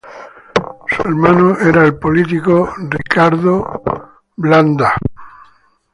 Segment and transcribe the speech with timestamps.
[0.87, 3.39] Su hermano era el político Richard
[4.35, 4.87] Bland Lee.